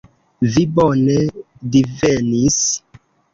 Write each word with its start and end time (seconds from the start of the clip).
Vi 0.53 0.61
bone 0.79 1.17
divenis. 1.75 2.59